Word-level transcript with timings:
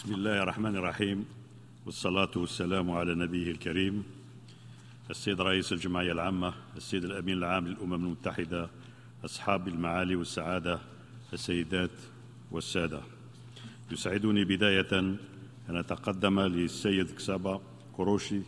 بسم 0.00 0.14
الله 0.14 0.42
الرحمن 0.42 0.76
الرحيم. 0.76 1.24
والصلاة 1.86 2.30
والسلام 2.36 2.90
على 2.90 3.14
نبيه 3.14 3.50
الكريم 3.50 4.04
السيد 5.10 5.40
رئيس 5.40 5.72
الجمعية 5.72 6.12
العامة 6.12 6.54
السيد 6.76 7.04
الأمين 7.04 7.38
العام 7.38 7.68
للأمم 7.68 7.94
المتحدة 7.94 8.68
أصحاب 9.24 9.68
المعالي 9.68 10.16
والسعادة 10.16 10.78
السيدات 11.32 11.90
والسادة. 12.50 13.00
يسعدني 13.92 14.44
بداية 14.44 14.98
أن 14.98 15.16
أتقدم 15.68 16.40
للسيد 16.40 17.10
كسابا 17.10 17.60
كوروشي 17.96 18.40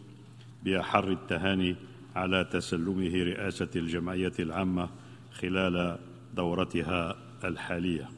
بأحر 0.65 1.13
التهاني 1.13 1.77
على 2.17 2.45
تسلمه 2.45 3.13
رئاسة 3.23 3.71
الجمعية 3.77 4.33
العامة 4.39 4.89
خلال 5.33 5.99
دورتها 6.35 7.17
الحالية. 7.45 8.11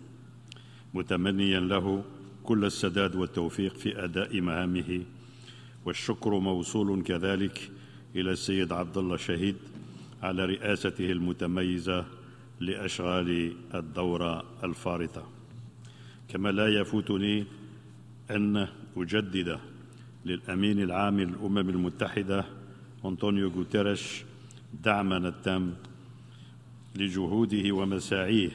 متمنيا 0.94 1.60
له 1.60 2.04
كل 2.44 2.64
السداد 2.64 3.16
والتوفيق 3.16 3.74
في 3.74 4.04
أداء 4.04 4.40
مهامه 4.40 5.02
والشكر 5.84 6.38
موصول 6.38 7.02
كذلك 7.02 7.70
إلى 8.16 8.30
السيد 8.30 8.72
عبد 8.72 8.96
الله 8.98 9.16
شهيد 9.16 9.56
على 10.22 10.44
رئاسته 10.44 11.12
المتميزة 11.12 12.04
لأشغال 12.60 13.52
الدورة 13.74 14.44
الفارطة. 14.64 15.26
كما 16.28 16.48
لا 16.48 16.68
يفوتني 16.80 17.44
أن 18.30 18.68
أجدد 18.96 19.58
للأمين 20.24 20.82
العام 20.82 21.20
للأمم 21.20 21.68
المتحدة 21.68 22.44
أنطونيو 23.04 23.48
غوتيريش 23.48 24.24
دعمنا 24.84 25.28
التام 25.28 25.74
لجهوده 26.96 27.72
ومساعيه 27.72 28.50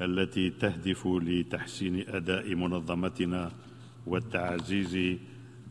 التي 0.00 0.50
تهدف 0.50 1.06
لتحسين 1.06 2.08
أداء 2.08 2.54
منظمتنا 2.54 3.52
والتعزيز 4.06 5.18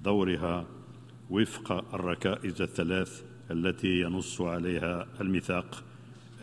دورها 0.03 0.65
وفق 1.29 1.95
الركائز 1.95 2.62
الثلاث 2.62 3.23
التي 3.51 4.01
ينص 4.01 4.41
عليها 4.41 5.07
الميثاق 5.21 5.84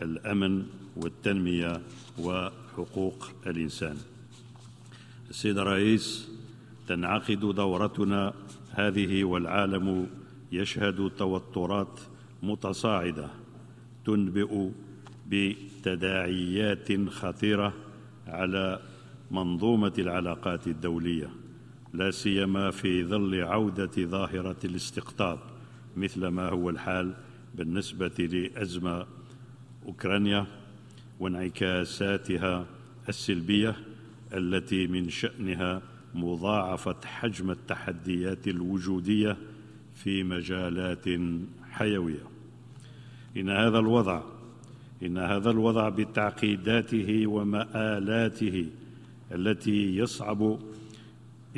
الأمن 0.01 0.65
والتنمية 0.95 1.81
وحقوق 2.19 3.31
الإنسان. 3.47 3.97
السيد 5.29 5.57
الرئيس 5.57 6.31
تنعقد 6.87 7.39
دورتنا 7.39 8.33
هذه 8.71 9.23
والعالم 9.23 10.07
يشهد 10.51 11.11
توترات 11.17 11.99
متصاعدة 12.43 13.29
تنبئ 14.05 14.69
بتداعيات 15.33 17.09
خطيرة 17.09 17.73
على 18.27 18.79
منظومة 19.31 19.93
العلاقات 19.99 20.67
الدولية 20.67 21.29
لا 21.93 22.11
سيما 22.11 22.71
في 22.71 23.03
ظل 23.05 23.41
عودة 23.41 23.91
ظاهرة 23.97 24.55
الاستقطاب 24.65 25.39
مثل 25.97 26.27
ما 26.27 26.49
هو 26.49 26.69
الحال 26.69 27.13
بالنسبة 27.55 28.07
لأزمة 28.07 29.05
أوكرانيا 29.85 30.45
وانعكاساتها 31.19 32.65
السلبية 33.09 33.75
التي 34.33 34.87
من 34.87 35.09
شأنها 35.09 35.81
مضاعفة 36.15 36.95
حجم 37.05 37.51
التحديات 37.51 38.47
الوجودية 38.47 39.37
في 39.95 40.23
مجالات 40.23 41.05
حيوية. 41.71 42.23
إن 43.37 43.49
هذا 43.49 43.79
الوضع 43.79 44.21
إن 45.03 45.17
هذا 45.17 45.49
الوضع 45.49 45.89
بتعقيداته 45.89 47.27
ومآلاته 47.27 48.65
التي 49.31 49.97
يصعب 49.97 50.59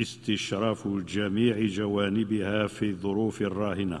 استشراف 0.00 0.88
جميع 0.88 1.66
جوانبها 1.66 2.66
في 2.66 2.90
الظروف 2.90 3.42
الراهنة. 3.42 4.00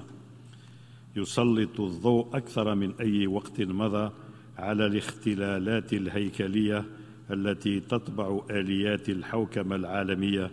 يسلط 1.16 1.80
الضوء 1.80 2.36
أكثر 2.36 2.74
من 2.74 2.92
أي 3.00 3.26
وقت 3.26 3.60
مضى 3.60 4.10
على 4.58 4.86
الاختلالات 4.86 5.92
الهيكلية 5.92 6.84
التي 7.30 7.80
تطبع 7.80 8.40
آليات 8.50 9.08
الحوكمة 9.08 9.76
العالمية 9.76 10.50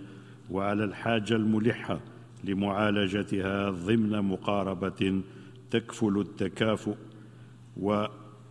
وعلى 0.51 0.83
الحاجة 0.83 1.35
الملحة 1.35 1.99
لمعالجتها 2.43 3.69
ضمن 3.69 4.21
مقاربة 4.21 5.21
تكفل 5.71 6.19
التكافؤ 6.19 6.95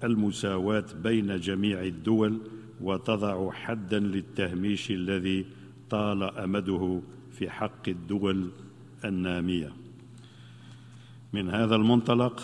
والمساواه 0.03 0.85
بين 1.03 1.41
جميع 1.41 1.83
الدول 1.83 2.39
وتضع 2.81 3.51
حدا 3.51 3.99
للتهميش 3.99 4.91
الذي 4.91 5.47
طال 5.91 6.23
أمده 6.23 7.01
في 7.31 7.51
حق 7.51 7.89
الدول 7.89 8.49
النامية. 9.05 9.73
من 11.33 11.51
هذا 11.51 11.75
المنطلق 11.77 12.43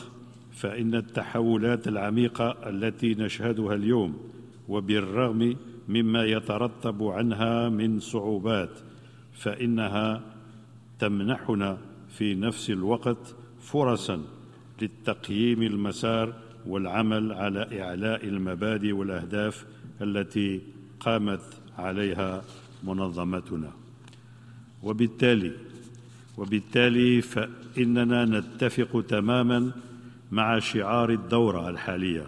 فإن 0.52 0.94
التحولات 0.94 1.88
العميقة 1.88 2.68
التي 2.68 3.14
نشهدها 3.14 3.74
اليوم 3.74 4.16
وبالرغم 4.68 5.56
مما 5.88 6.24
يترتب 6.24 7.02
عنها 7.02 7.68
من 7.68 8.00
صعوبات 8.00 8.70
فإنها 9.32 10.22
تمنحنا 10.98 11.78
في 12.08 12.34
نفس 12.34 12.70
الوقت 12.70 13.34
فرصا 13.60 14.22
للتقييم 14.82 15.62
المسار 15.62 16.47
والعمل 16.66 17.32
على 17.32 17.82
إعلاء 17.82 18.28
المبادئ 18.28 18.92
والأهداف 18.92 19.64
التي 20.02 20.60
قامت 21.00 21.40
عليها 21.78 22.44
منظمتنا. 22.84 23.70
وبالتالي 24.82 25.52
وبالتالي 26.38 27.20
فإننا 27.20 28.24
نتفق 28.24 29.04
تماما 29.08 29.70
مع 30.32 30.58
شعار 30.58 31.10
الدورة 31.10 31.68
الحالية 31.68 32.26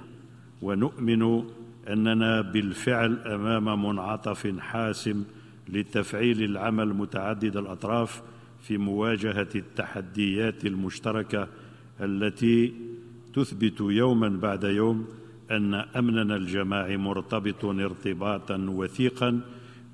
ونؤمن 0.62 1.44
أننا 1.88 2.40
بالفعل 2.40 3.18
أمام 3.26 3.86
منعطف 3.86 4.58
حاسم 4.58 5.24
لتفعيل 5.68 6.42
العمل 6.42 6.88
متعدد 6.88 7.56
الأطراف 7.56 8.22
في 8.62 8.78
مواجهة 8.78 9.48
التحديات 9.54 10.66
المشتركة 10.66 11.48
التي 12.00 12.72
تثبت 13.34 13.80
يوما 13.80 14.28
بعد 14.28 14.64
يوم 14.64 15.06
أن 15.50 15.74
أمننا 15.74 16.36
الجماعي 16.36 16.96
مرتبط 16.96 17.64
ارتباطا 17.64 18.56
وثيقا 18.56 19.40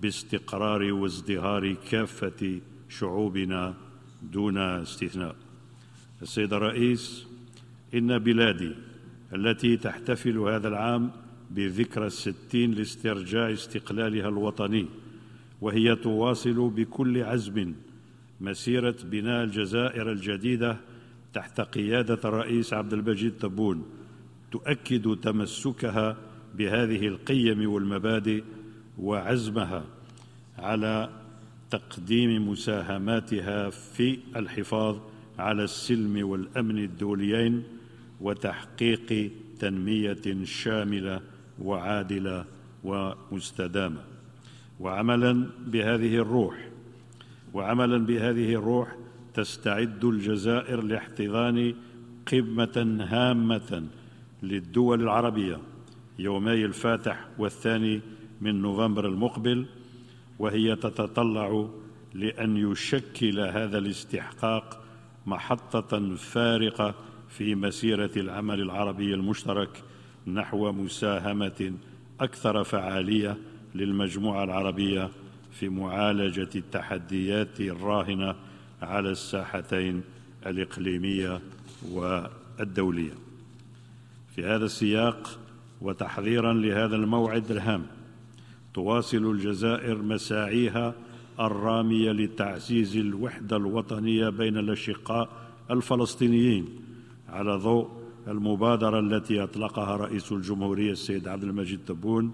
باستقرار 0.03 0.93
وازدهار 0.93 1.75
كافة 1.91 2.61
شعوبنا 2.89 3.75
دون 4.23 4.59
استثناء. 4.59 5.37
السيد 6.23 6.53
الرئيس 6.53 7.27
إن 7.95 8.19
بلادي 8.19 8.75
التي 9.35 9.77
تحتفل 9.77 10.39
هذا 10.39 10.69
العام 10.69 11.11
بذكرى 11.51 12.07
الستين 12.07 12.71
لاسترجاع 12.71 13.53
استقلالها 13.53 14.29
الوطني 14.29 14.87
وهي 15.61 15.97
تواصل 15.97 16.71
بكل 16.71 17.23
عزم 17.23 17.75
مسيرة 18.41 18.97
بناء 19.05 19.45
الجزائر 19.45 20.13
الجديدة 20.13 20.77
تحت 21.37 21.61
قيادة 21.61 22.21
الرئيس 22.25 22.73
عبد 22.73 22.93
المجيد 22.93 23.33
تبون 23.41 23.85
تؤكد 24.53 25.17
تمسكها 25.23 26.17
بهذه 26.55 27.07
القيم 27.07 27.71
والمبادئ 27.71 28.43
وعزمها 28.99 29.85
على 30.59 31.11
تقديم 31.71 32.49
مساهماتها 32.49 33.71
في 33.71 34.19
الحفاظ 34.37 34.97
على 35.39 35.65
السلم 35.65 36.29
والأمن 36.29 36.79
الدوليين 36.79 37.63
وتحقيق 38.21 39.31
تنمية 39.59 40.45
شاملة 40.45 41.21
وعادلة 41.63 42.45
ومستدامة. 42.85 44.01
وعملا 44.81 45.47
بهذه 45.67 46.17
الروح 46.17 46.69
وعملا 47.55 48.07
بهذه 48.07 48.55
الروح 48.55 48.97
تستعد 49.37 50.05
الجزائر 50.05 50.83
لاحتضان 50.83 51.75
قمة 52.33 53.07
هامة 53.11 53.85
للدول 54.43 55.03
العربية. 55.03 55.59
يومي 56.19 56.65
الفاتح 56.65 57.29
والثاني 57.39 58.01
من 58.41 58.63
نوفمبر 58.63 59.07
المقبل 59.07 59.67
وهي 60.39 60.77
تتطلع 60.77 61.69
لأن 62.15 62.57
يشكل 62.57 63.41
هذا 63.41 63.79
الاستحقاق 63.79 64.83
محطة 65.27 66.15
فارقة 66.15 66.95
في 67.29 67.55
مسيرة 67.55 68.11
العمل 68.17 68.61
العربي 68.61 69.15
المشترك 69.15 69.83
نحو 70.27 70.73
مساهمة 70.73 71.73
أكثر 72.21 72.65
فعالية 72.65 73.37
للمجموعة 73.75 74.45
العربية 74.45 75.11
في 75.53 75.69
معالجة 75.69 76.51
التحديات 76.55 77.61
الراهنة 77.61 78.35
على 78.83 79.11
الساحتين 79.11 80.03
الإقليمية 80.47 81.41
والدولية. 81.93 83.13
في 84.35 84.45
هذا 84.45 84.65
السياق 84.65 85.39
وتحضيرا 85.81 86.53
لهذا 86.53 86.97
الموعد 86.97 87.51
الهام 87.51 87.87
تواصل 88.75 89.31
الجزائر 89.31 90.03
مساعيها 90.03 90.95
الرامية 91.41 92.13
لتعزيز 92.13 92.97
الوحدة 92.97 93.57
الوطنية 93.57 94.29
بين 94.29 94.59
الأشقاء 94.59 95.29
الفلسطينيين 95.71 96.67
على 97.29 97.57
ضوء 97.57 97.89
المبادرة 98.29 99.01
التي 99.01 99.43
أطلقها 99.43 99.97
رئيس 99.97 100.33
الجمهورية 100.33 100.93
السيد 100.93 101.29
عبد 101.29 101.45
المجيد 101.45 101.81
تبون 101.87 102.33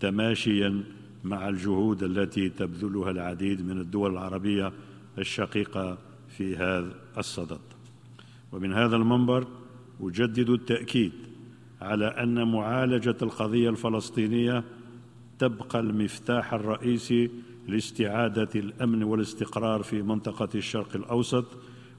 تماشيا 0.00 0.82
مع 1.24 1.48
الجهود 1.48 2.02
التي 2.02 2.48
تبذلها 2.48 3.10
العديد 3.10 3.66
من 3.66 3.80
الدول 3.80 4.12
العربية 4.12 4.72
الشقيقه 5.18 5.98
في 6.28 6.56
هذا 6.56 6.94
الصدد. 7.18 7.60
ومن 8.52 8.72
هذا 8.72 8.96
المنبر 8.96 9.46
أجدد 10.00 10.50
التأكيد 10.50 11.12
على 11.80 12.06
أن 12.06 12.52
معالجة 12.52 13.16
القضية 13.22 13.70
الفلسطينية 13.70 14.64
تبقى 15.38 15.80
المفتاح 15.80 16.54
الرئيسي 16.54 17.30
لاستعادة 17.68 18.48
الأمن 18.54 19.02
والاستقرار 19.02 19.82
في 19.82 20.02
منطقة 20.02 20.48
الشرق 20.54 20.96
الأوسط 20.96 21.46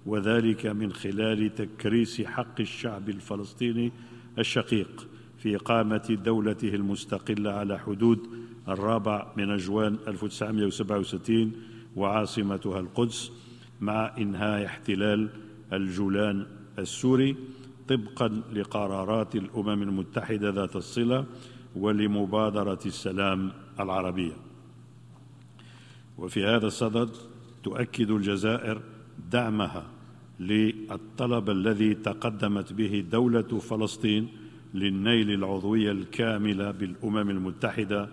وذلك 0.06 0.66
من 0.66 0.94
خلال 0.94 1.56
تكريس 1.56 2.22
حق 2.22 2.60
الشعب 2.60 3.10
الفلسطيني 3.10 3.92
الشقيق 4.40 5.08
في 5.38 5.56
إقامة 5.56 6.18
دولته 6.26 6.68
المستقلة 6.68 7.52
على 7.52 7.80
حدود 7.80 8.20
الرابع 8.68 9.34
من 9.38 9.50
أجوان 9.50 9.98
1967 10.08 11.52
وعاصمتها 11.96 12.80
القدس 12.80 13.32
مع 13.82 14.18
إنهاء 14.18 14.66
احتلال 14.66 15.30
الجولان 15.74 16.46
السوري 16.80 17.36
طبقا 17.88 18.28
لقرارات 18.54 19.36
الأمم 19.36 19.82
المتحدة 19.82 20.50
ذات 20.50 20.76
الصلة 20.76 21.26
ولمبادرة 21.76 22.80
السلام 22.86 23.52
العربية. 23.80 24.34
وفي 26.18 26.46
هذا 26.46 26.68
الصدد 26.68 27.10
تؤكد 27.64 28.12
الجزائر 28.12 28.82
دعمها 29.32 29.84
للطلب 30.40 31.50
الذي 31.50 31.94
تقدمت 31.94 32.74
به 32.74 33.06
دولة 33.12 33.60
فلسطين 33.60 34.28
للنيل 34.74 35.32
العضوية 35.32 35.92
الكاملة 35.92 36.72
بالأمم 36.72 37.30
المتحدة 37.30 38.10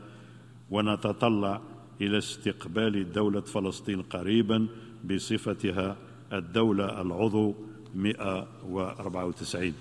ونتطلع 0.71 1.61
إلى 2.00 2.19
استقبال 2.19 3.12
دولة 3.12 3.41
فلسطين 3.41 4.02
قريبا 4.02 4.67
بصفتها 5.05 5.97
الدولة 6.32 7.02
العضو 7.02 7.55
194 7.94 9.73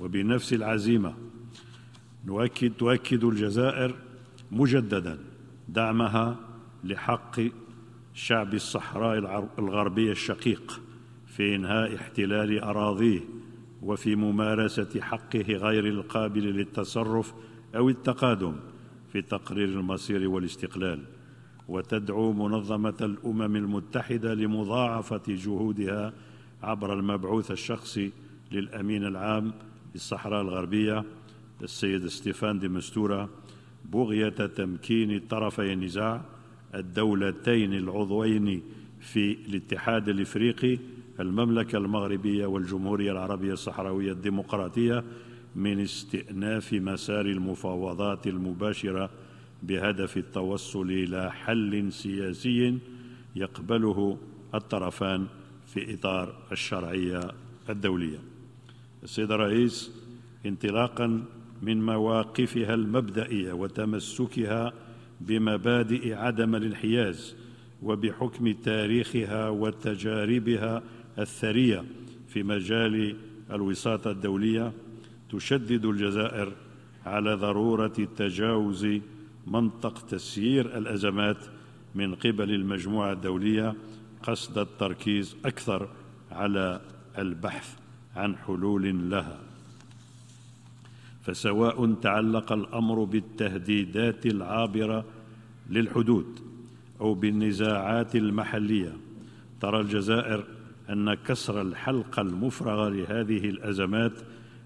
وبنفس 0.00 0.52
العزيمة 0.52 1.14
نؤكد 2.26 2.72
تؤكد 2.78 3.24
الجزائر 3.24 3.94
مجددا 4.52 5.18
دعمها 5.68 6.36
لحق 6.84 7.40
شعب 8.14 8.54
الصحراء 8.54 9.48
الغربية 9.58 10.12
الشقيق 10.12 10.80
في 11.26 11.56
إنهاء 11.56 11.96
احتلال 11.96 12.60
أراضيه 12.60 13.20
وفي 13.82 14.16
ممارسة 14.16 15.00
حقه 15.00 15.42
غير 15.42 15.86
القابل 15.86 16.42
للتصرف 16.42 17.34
أو 17.76 17.88
التقادم 17.88 18.54
في 19.12 19.22
تقرير 19.22 19.68
المصير 19.68 20.28
والاستقلال 20.28 21.00
وتدعو 21.68 22.32
منظمة 22.32 22.94
الأمم 23.00 23.56
المتحدة 23.56 24.34
لمضاعفة 24.34 25.22
جهودها 25.28 26.12
عبر 26.62 26.98
المبعوث 26.98 27.50
الشخصي 27.50 28.10
للأمين 28.52 29.04
العام 29.04 29.52
للصحراء 29.94 30.42
الغربية 30.42 31.04
السيد 31.62 32.06
ستيفان 32.06 32.58
دي 32.58 32.68
مستورة 32.68 33.28
بغية 33.92 34.28
تمكين 34.28 35.20
طرفي 35.20 35.72
النزاع 35.72 36.20
الدولتين 36.74 37.74
العضوين 37.74 38.62
في 39.00 39.32
الاتحاد 39.48 40.08
الإفريقي 40.08 40.78
المملكة 41.20 41.78
المغربية 41.78 42.46
والجمهورية 42.46 43.12
العربية 43.12 43.52
الصحراوية 43.52 44.12
الديمقراطية 44.12 45.04
من 45.56 45.80
استئناف 45.80 46.72
مسار 46.72 47.26
المفاوضات 47.26 48.26
المباشرة 48.26 49.10
بهدف 49.62 50.16
التوصل 50.16 50.90
إلى 50.90 51.32
حل 51.32 51.92
سياسي 51.92 52.78
يقبله 53.36 54.18
الطرفان 54.54 55.26
في 55.66 55.94
إطار 55.94 56.34
الشرعية 56.52 57.20
الدولية. 57.70 58.18
السيد 59.02 59.32
الرئيس 59.32 59.90
انطلاقا 60.46 61.24
من 61.62 61.86
مواقفها 61.86 62.74
المبدئية 62.74 63.52
وتمسكها 63.52 64.72
بمبادئ 65.20 66.14
عدم 66.14 66.54
الانحياز 66.54 67.36
وبحكم 67.82 68.52
تاريخها 68.52 69.48
وتجاربها 69.48 70.82
الثرية 71.18 71.84
في 72.28 72.42
مجال 72.42 73.16
الوساطة 73.50 74.10
الدولية 74.10 74.72
تشدد 75.32 75.84
الجزائر 75.84 76.52
على 77.06 77.34
ضرورة 77.34 78.08
تجاوز 78.16 78.86
منطق 79.46 80.06
تسيير 80.06 80.78
الأزمات 80.78 81.36
من 81.94 82.14
قبل 82.14 82.50
المجموعة 82.54 83.12
الدولية 83.12 83.74
قصد 84.22 84.58
التركيز 84.58 85.36
أكثر 85.44 85.88
على 86.30 86.80
البحث 87.18 87.76
عن 88.16 88.36
حلول 88.36 89.10
لها. 89.10 89.40
فسواء 91.22 91.94
تعلق 91.94 92.52
الأمر 92.52 93.04
بالتهديدات 93.04 94.26
العابرة 94.26 95.04
للحدود 95.70 96.40
أو 97.00 97.14
بالنزاعات 97.14 98.16
المحلية 98.16 98.92
ترى 99.60 99.80
الجزائر 99.80 100.44
أن 100.90 101.14
كسر 101.14 101.62
الحلقة 101.62 102.22
المفرغه 102.22 102.88
لهذه 102.88 103.48
الأزمات 103.48 104.12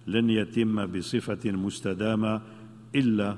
لن 0.06 0.30
يتم 0.30 0.86
بصفة 0.86 1.50
مستدامة 1.50 2.40
إلا 2.94 3.36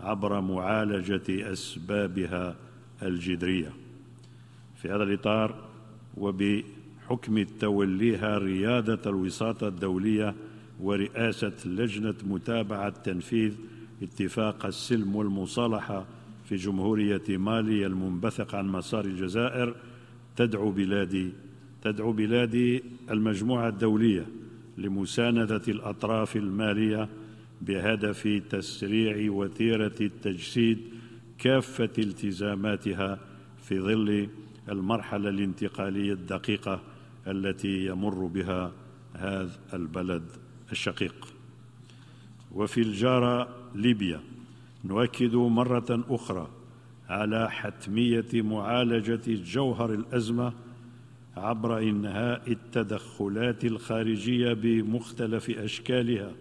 عبر 0.00 0.40
معالجة 0.40 1.52
أسبابها 1.52 2.56
الجذرية. 3.02 3.72
في 4.82 4.88
هذا 4.88 5.02
الإطار 5.02 5.54
وبحكم 6.16 7.42
توليها 7.42 8.38
ريادة 8.38 9.00
الوساطة 9.06 9.68
الدولية 9.68 10.34
ورئاسة 10.80 11.52
لجنة 11.66 12.14
متابعة 12.24 12.90
تنفيذ 12.90 13.54
اتفاق 14.02 14.66
السلم 14.66 15.16
والمصالحة 15.16 16.06
في 16.48 16.56
جمهورية 16.56 17.22
مالي 17.28 17.86
المنبثق 17.86 18.54
عن 18.54 18.68
مسار 18.68 19.04
الجزائر 19.04 19.74
تدعو 20.36 20.70
بلادي 20.70 21.32
تدعو 21.82 22.12
بلادي 22.12 22.82
المجموعة 23.10 23.68
الدولية 23.68 24.26
لمساندة 24.80 25.62
الأطراف 25.68 26.36
المالية 26.36 27.08
بهدف 27.60 28.42
تسريع 28.50 29.32
وتيرة 29.32 29.94
التجسيد 30.00 30.78
كافة 31.38 31.90
التزاماتها 31.98 33.18
في 33.62 33.80
ظل 33.80 34.28
المرحلة 34.68 35.28
الانتقالية 35.28 36.12
الدقيقة 36.12 36.80
التي 37.26 37.86
يمر 37.86 38.26
بها 38.26 38.72
هذا 39.14 39.50
البلد 39.74 40.22
الشقيق. 40.72 41.28
وفي 42.54 42.80
الجارة 42.80 43.48
ليبيا 43.74 44.20
نؤكد 44.84 45.34
مرة 45.34 46.04
أخرى 46.08 46.48
على 47.08 47.50
حتمية 47.50 48.26
معالجة 48.34 49.20
جوهر 49.26 49.94
الأزمة 49.94 50.52
عبر 51.36 51.78
إنهاء 51.78 52.52
التدخلات 52.52 53.64
الخارجية 53.64 54.52
بمختلف 54.52 55.50
أشكالها 55.50 56.32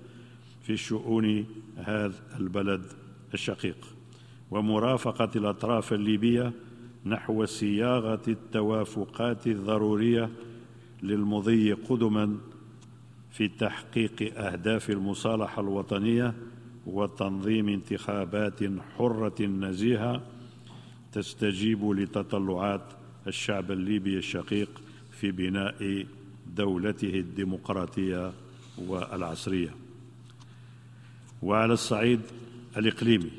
في 0.62 0.77
شؤون 0.77 1.46
هذا 1.75 2.13
البلد 2.39 2.81
الشقيق. 3.34 3.77
ومرافقة 4.51 5.29
الأطراف 5.36 5.93
الليبية 5.93 6.53
نحو 7.05 7.46
صياغة 7.46 8.22
التوافقات 8.27 9.48
الضرورية 9.48 10.29
للمضي 11.03 11.74
قدما 11.74 12.38
في 13.31 13.48
تحقيق 13.48 14.39
أهداف 14.39 14.89
المصالحة 14.89 15.62
الوطنية 15.62 16.34
وتنظيم 16.86 17.69
انتخابات 17.69 18.60
حرة 18.98 19.41
نزيهة 19.41 20.22
تستجيب 21.12 21.91
لتطلعات 21.91 22.99
الشعب 23.29 23.71
الليبي 23.71 24.17
الشقيق 24.17 24.69
في 25.12 25.31
بناء 25.31 26.05
دولته 26.55 27.09
الديمقراطية 27.19 28.33
والعصرية. 28.77 29.75
وعلى 31.41 31.74
الصعيد 31.74 32.21
الإقليمي 32.77 33.31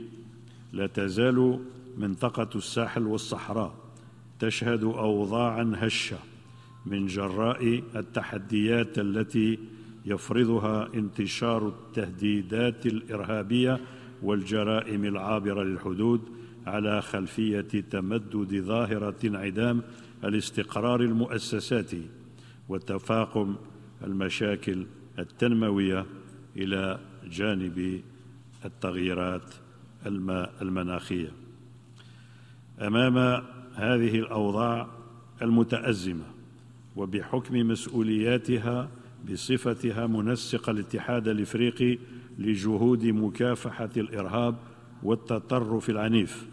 لا 0.73 0.87
تزال 0.87 1.61
منطقة 1.99 2.49
الساحل 2.55 3.03
والصحراء 3.03 3.75
تشهد 4.41 4.85
اوضاعا 4.85 5.73
هشة 5.77 6.19
من 6.87 7.07
جراء 7.07 7.83
التحديات 7.97 8.99
التي 8.99 9.59
يفرضها 10.05 10.89
انتشار 10.95 11.69
التهديدات 11.69 12.87
الإرهابية 12.87 13.81
والجرائم 14.23 15.05
العابرة 15.05 15.63
للحدود 15.63 16.21
على 16.67 17.03
خلفية 17.03 17.61
تمدد 17.91 18.61
ظاهرة 18.61 19.17
انعدام 19.25 19.83
الاستقرار 20.25 21.01
المؤسساتي 21.01 22.03
وتفاقم 22.69 23.55
المشاكل 24.05 24.87
التنموية 25.19 26.07
إلى 26.57 26.99
جانب 27.31 28.01
التغييرات 28.65 29.55
المناخية. 30.63 31.33
أمام 32.81 33.19
هذه 33.75 34.19
الأوضاع 34.19 34.89
المتأزمة 35.43 36.25
وبحكم 36.97 37.57
مسؤولياتها 37.57 38.89
بصفتها 39.31 40.07
منسق 40.07 40.69
الاتحاد 40.69 41.29
الإفريقي 41.29 41.99
لجهود 42.39 43.07
مكافحة 43.07 43.91
الإرهاب 43.97 44.55
والتطرف 45.03 45.91
العنيف 45.91 46.47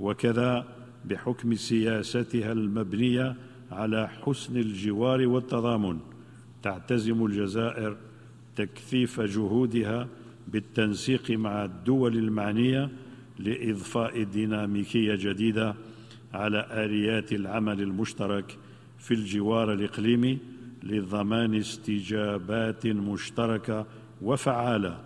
وكذا 0.00 0.66
بحكم 1.04 1.54
سياستها 1.54 2.52
المبنية 2.52 3.36
على 3.70 4.08
حسن 4.08 4.56
الجوار 4.56 5.26
والتضامن. 5.26 5.98
تعتزم 6.62 7.26
الجزائر 7.26 7.96
تكثيف 8.56 9.20
جهودها 9.20 10.08
بالتنسيق 10.48 11.30
مع 11.30 11.64
الدول 11.64 12.16
المعنية 12.16 12.90
لإضفاء 13.38 14.22
ديناميكية 14.22 15.14
جديدة 15.14 15.74
على 16.34 16.66
آليات 16.84 17.32
العمل 17.32 17.80
المشترك 17.82 18.58
في 18.98 19.14
الجوار 19.14 19.72
الإقليمي 19.72 20.38
لضمان 20.82 21.54
استجابات 21.54 22.86
مشتركة 22.86 23.86
وفعالة 24.22 25.00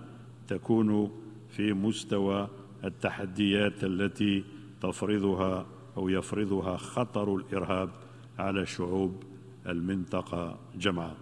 تكون 0.48 1.10
في 1.50 1.72
مستوى 1.72 2.48
التحديات 2.84 3.84
التي 3.84 4.44
تفرضها 4.80 5.66
أو 5.96 6.08
يفرضها 6.08 6.76
خطر 6.76 7.36
الإرهاب 7.36 7.90
على 8.38 8.66
شعوب 8.66 9.22
المنطقة 9.66 10.58
جمعاء 10.76 11.16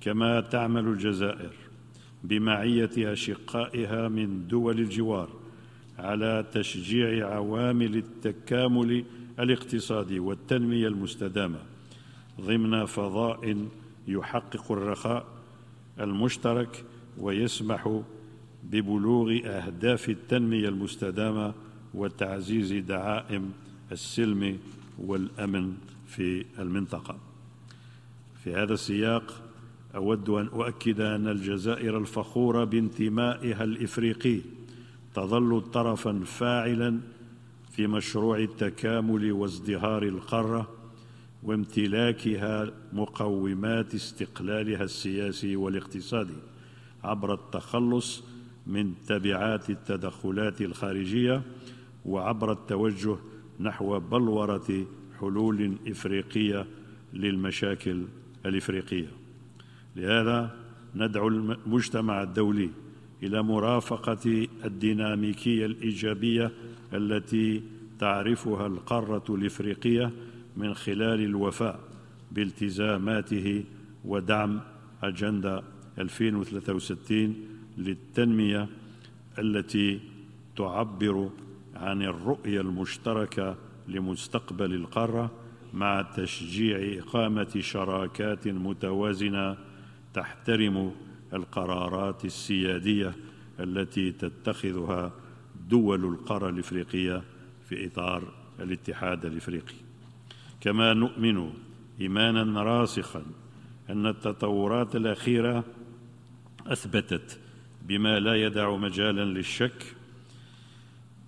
كما 0.00 0.40
تعمل 0.40 0.88
الجزائر 0.88 1.52
بمعية 2.24 2.90
أشقائها 3.12 4.08
من 4.08 4.48
دول 4.48 4.78
الجوار 4.78 5.28
على 5.98 6.46
تشجيع 6.52 7.34
عوامل 7.34 7.96
التكامل 7.96 9.04
الاقتصادي 9.38 10.18
والتنمية 10.18 10.88
المستدامة 10.88 11.58
ضمن 12.40 12.84
فضاء 12.84 13.68
يحقق 14.08 14.72
الرخاء 14.72 15.26
المشترك 16.00 16.84
ويسمح 17.18 18.00
ببلوغ 18.70 19.38
أهداف 19.44 20.08
التنمية 20.08 20.68
المستدامة 20.68 21.54
وتعزيز 21.94 22.72
دعائم 22.72 23.52
السلم 23.92 24.58
والأمن 24.98 25.74
في 26.06 26.44
المنطقة. 26.58 27.18
في 28.44 28.54
هذا 28.54 28.74
السياق 28.74 29.42
أود 29.94 30.28
أن 30.28 30.46
أؤكد 30.46 31.00
أن 31.00 31.28
الجزائر 31.28 31.98
الفخوره 31.98 32.64
بانتمائها 32.64 33.64
الإفريقي 33.64 34.40
تظل 35.14 35.62
طرفا 35.72 36.22
فاعلا 36.24 37.00
في 37.70 37.86
مشروع 37.86 38.38
التكامل 38.38 39.32
وازدهار 39.32 40.02
القارة 40.02 40.68
وامتلاكها 41.42 42.70
مقومات 42.92 43.94
استقلالها 43.94 44.82
السياسي 44.84 45.56
والاقتصادي 45.56 46.34
عبر 47.04 47.34
التخلص 47.34 48.22
من 48.66 48.94
تبعات 49.06 49.70
التدخلات 49.70 50.62
الخارجية 50.62 51.42
وعبر 52.04 52.52
التوجه 52.52 53.16
نحو 53.60 54.00
بلورة 54.00 54.86
حلول 55.20 55.76
إفريقية 55.86 56.66
للمشاكل 57.12 58.04
الإفريقية. 58.46 59.08
لهذا 59.96 60.56
ندعو 60.94 61.28
المجتمع 61.28 62.22
الدولي 62.22 62.70
إلى 63.22 63.42
مرافقة 63.42 64.48
الديناميكية 64.64 65.66
الإيجابية 65.66 66.52
التي 66.94 67.62
تعرفها 67.98 68.66
القارة 68.66 69.34
الإفريقية 69.34 70.12
من 70.56 70.74
خلال 70.74 71.20
الوفاء 71.20 71.80
بالتزاماته 72.32 73.64
ودعم 74.04 74.60
اجنده 75.02 75.62
2063 75.98 77.34
للتنمية 77.76 78.68
التي 79.38 80.00
تعبر 80.56 81.30
عن 81.74 82.02
الرؤية 82.02 82.60
المشتركة 82.60 83.56
لمستقبل 83.88 84.74
القارة 84.74 85.30
مع 85.74 86.02
تشجيع 86.02 87.02
إقامة 87.02 87.60
شراكات 87.60 88.48
متوازنة 88.48 89.56
تحترم 90.14 90.92
القرارات 91.32 92.24
السيادية 92.24 93.14
التي 93.60 94.12
تتخذها 94.12 95.12
دول 95.70 96.04
القارة 96.04 96.48
الإفريقية 96.48 97.22
في 97.68 97.86
إطار 97.86 98.22
الاتحاد 98.60 99.24
الإفريقي. 99.24 99.74
كما 100.60 100.94
نؤمن 100.94 101.50
إيمانا 102.00 102.62
راسخا 102.62 103.22
أن 103.90 104.06
التطورات 104.06 104.96
الأخيرة 104.96 105.64
أثبتت 106.66 107.38
بما 107.88 108.20
لا 108.20 108.34
يدع 108.34 108.76
مجالا 108.76 109.24
للشك 109.24 109.96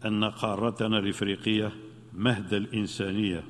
أن 0.05 0.25
قارتنا 0.25 0.99
الإفريقية 0.99 1.73
مهد 2.15 2.55
الإنسانية 2.55 3.45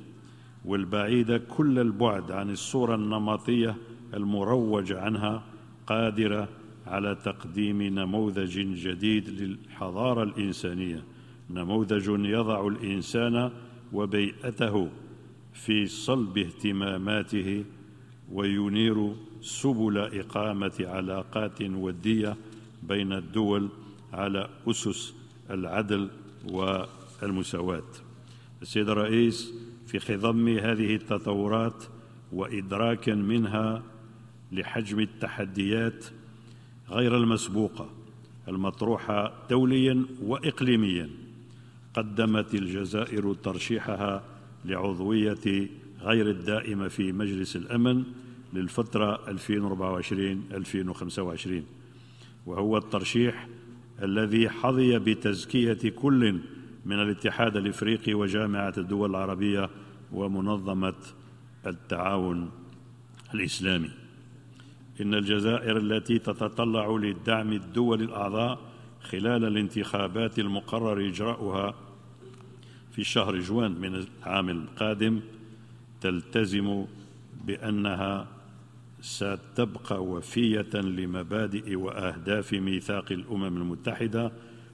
والبعيده 0.65 1.39
كل 1.39 1.79
البعد 1.79 2.31
عن 2.31 2.51
الصورة 2.51 2.95
النمطية 2.95 3.77
المروج 4.15 4.93
عنها 4.93 5.43
قادرة 5.87 6.49
على 6.87 7.15
تقديم 7.15 7.83
نموذج 7.83 8.59
جديد 8.59 9.29
للحضارة 9.29 10.23
الإنسانية 10.23 11.03
نموذج 11.51 12.07
يضع 12.09 12.67
الإنسان 12.69 13.51
وبيئته 13.93 14.91
في 15.53 15.87
صلب 15.87 16.39
اهتماماته 16.39 17.65
وينير 18.33 19.13
سبل 19.41 19.99
إقامة 19.99 20.73
علاقات 20.81 21.63
ودية 21.63 22.37
بين 22.83 23.13
الدول 23.13 23.69
على 24.13 24.49
أسس 24.67 25.15
العدل 25.51 26.11
والمساواة. 26.49 27.83
السيد 28.63 28.89
الرئيس 28.89 29.53
في 29.87 29.99
خضم 29.99 30.49
هذه 30.49 30.95
التطورات 30.95 31.85
وادراكا 32.33 33.15
منها 33.15 33.83
لحجم 34.53 35.01
التحديات 35.01 36.05
غير 36.91 37.17
المسبوقة 37.17 37.91
المطروحه 38.49 39.33
دوليا 39.51 40.05
واقليميا 40.23 41.11
قدمت 41.95 42.55
الجزائر 42.55 43.35
ترشيحها 43.35 44.25
لعضوية 44.65 45.69
غير 46.01 46.31
الدائمة 46.31 46.89
في 46.89 47.13
مجلس 47.13 47.57
الأمن 47.57 48.05
للفترة 48.53 49.29
2024 49.29 50.45
2025 50.53 51.63
وهو 52.49 52.77
الترشيح 52.77 53.49
الذي 54.03 54.49
حظي 54.49 54.99
بتزكية 54.99 55.91
كل 55.91 56.41
من 56.87 57.03
الاتحاد 57.03 57.57
الإفريقي 57.57 58.15
وجامعة 58.15 58.73
الدول 58.79 59.11
العربية 59.11 59.71
ومنظمة 60.13 60.95
التعاون 61.67 62.51
الإسلامي. 63.35 63.91
إن 65.01 65.15
الجزائر 65.15 65.77
التي 65.77 66.19
تتطلع 66.19 66.89
لدعم 66.89 67.53
الدول 67.53 68.03
الأعضاء 68.03 68.59
خلال 69.03 69.45
الانتخابات 69.45 70.39
المقرر 70.39 71.09
إجراؤها 71.09 71.75
في 72.93 73.05
شهر 73.05 73.39
جوان 73.39 73.73
من 73.81 73.95
العام 73.95 74.49
القادم 74.49 75.21
تلتزم 76.01 76.85
بأنها 77.47 78.27
ستبقى 79.01 80.05
وفية 80.05 80.75
لمبادئ 80.75 81.75
وأهداف 81.77 82.53
ميثاق 82.53 83.13
الأمم 83.13 83.45
المتحدة 83.57 84.33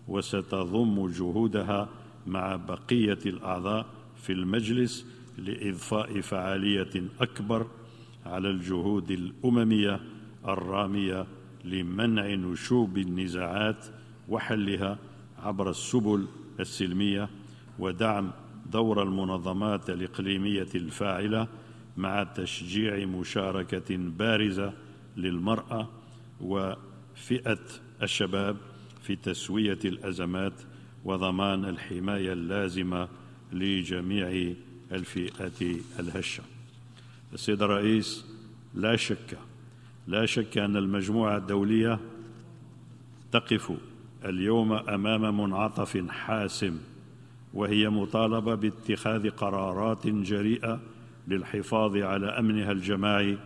وستضم 0.09 1.09
جهودها 1.09 1.89
مع 2.27 2.57
بقية 2.57 3.19
الأعضاء 3.27 3.87
في 4.17 4.33
المجلس 4.33 5.07
لإضفاء 5.39 6.21
فعالية 6.21 7.03
أكبر 7.21 7.67
على 8.27 8.51
الجهود 8.51 9.11
الأممية 9.11 10.01
الرامية 10.49 11.27
لمنع 11.65 12.27
نشوب 12.35 12.99
النزاعات 12.99 13.87
وحلها 14.29 14.99
عبر 15.39 15.71
السبل 15.71 16.27
السلمية 16.61 17.29
ودعم 17.79 18.31
دور 18.73 19.03
المنظمات 19.03 19.91
الإقليمية 19.91 20.69
الفاعلة 20.75 21.49
مع 21.97 22.23
تشجيع 22.23 23.07
مشاركة 23.07 23.97
بارزة 23.97 24.73
للمرأة 25.17 25.89
وفئة 26.41 27.59
الشباب 28.03 28.57
في 29.03 29.17
تسوية 29.17 29.79
الأزمات 29.85 30.53
وضمان 31.05 31.65
الحماية 31.65 32.33
اللازمة 32.33 33.09
لجميع 33.53 34.55
الفئات 34.93 35.63
الهشة. 36.01 36.43
السيد 37.35 37.63
الرئيس 37.63 38.25
لا 38.75 38.97
شك 38.97 39.39
لا 40.07 40.27
شك 40.27 40.59
أن 40.59 40.77
المجموعة 40.77 41.37
الدولية 41.37 42.01
تقف 43.33 43.73
اليوم 44.25 44.73
أمام 44.73 45.41
منعطف 45.41 46.11
حاسم 46.11 46.79
وهي 47.55 47.89
مطالبة 47.89 48.55
باتخاذ 48.55 49.31
قرارات 49.31 50.07
جريئة 50.07 50.81
للحفاظ 51.29 51.97
على 51.97 52.27
أمنها 52.27 52.73
الجماعي 52.73 53.39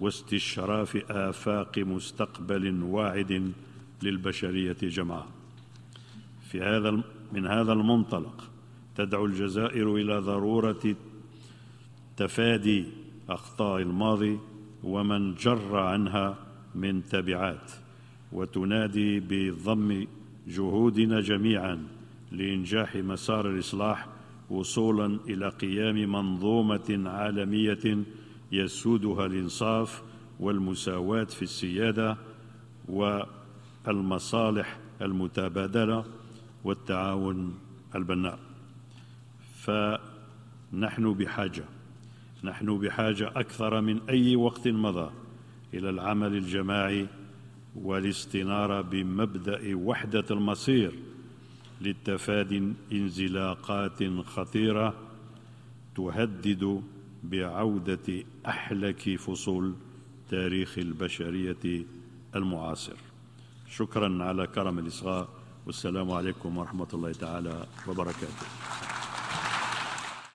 واستشراف 0.00 0.96
آفاق 1.10 1.78
مستقبل 1.78 2.82
واعد 2.82 3.52
للبشرية 4.02 4.76
جمعاء. 4.82 5.26
في 6.50 6.60
هذا 6.60 7.02
من 7.32 7.46
هذا 7.46 7.72
المنطلق 7.72 8.50
تدعو 8.96 9.26
الجزائر 9.26 9.96
إلى 9.96 10.18
ضرورة 10.18 10.96
تفادي 12.16 12.84
أخطاء 13.28 13.82
الماضي 13.82 14.38
ومن 14.84 15.34
جر 15.34 15.76
عنها 15.76 16.36
من 16.74 17.04
تبعات 17.04 17.72
وتنادي 18.32 19.20
بضم 19.20 20.06
جهودنا 20.48 21.20
جميعا 21.20 21.86
لإنجاح 22.32 22.96
مسار 22.96 23.50
الإصلاح 23.50 24.06
وصولا 24.50 25.18
إلى 25.28 25.48
قيام 25.48 26.12
منظومة 26.12 27.02
عالمية 27.06 28.04
يسودها 28.52 29.26
الإنصاف 29.26 30.02
والمساواة 30.40 31.24
في 31.24 31.42
السيادة 31.42 32.16
والمصالح 33.86 34.78
المتبادلة 35.02 36.04
والتعاون 36.64 37.54
البناء. 37.94 38.38
فنحن 39.54 41.14
بحاجة 41.14 41.64
نحن 42.44 42.78
بحاجة 42.78 43.28
أكثر 43.36 43.80
من 43.80 44.00
أي 44.08 44.36
وقت 44.36 44.68
مضى 44.68 45.10
إلى 45.74 45.90
العمل 45.90 46.36
الجماعي 46.36 47.06
والاستنارة 47.76 48.80
بمبدأ 48.80 49.74
وحدة 49.74 50.24
المصير 50.30 50.92
للتفادي 51.80 52.72
انزلاقات 52.92 54.02
خطيرة 54.26 54.94
تهدد 55.96 56.82
بعودة 57.24 58.24
أحلك 58.46 59.16
فصول 59.16 59.74
تاريخ 60.30 60.78
البشرية 60.78 61.84
المعاصر. 62.36 62.96
شكرا 63.68 64.24
على 64.24 64.46
كرم 64.46 64.78
الإصغاء 64.78 65.28
والسلام 65.66 66.10
عليكم 66.10 66.58
ورحمة 66.58 66.88
الله 66.94 67.12
تعالى 67.12 67.66
وبركاته. 67.88 68.46